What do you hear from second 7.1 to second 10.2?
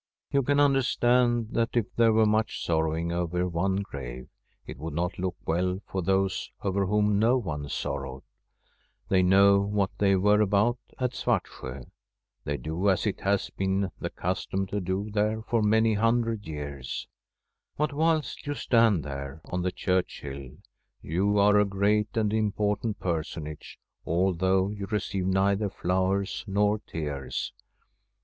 no one sorrowed. They [342 1 Tbi BROTHERS know what they